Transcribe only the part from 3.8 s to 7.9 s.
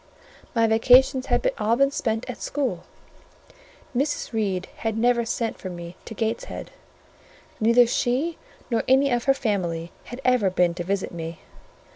Mrs. Reed had never sent for me to Gateshead; neither